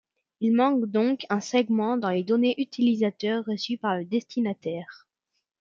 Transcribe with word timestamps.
Il 0.39 0.55
manque 0.55 0.87
donc 0.87 1.27
un 1.29 1.39
segment 1.41 1.95
dans 1.95 2.09
les 2.09 2.23
données 2.23 2.55
utilisateur 2.59 3.45
reçues 3.45 3.77
par 3.77 3.95
le 3.97 4.03
destinataire. 4.03 5.07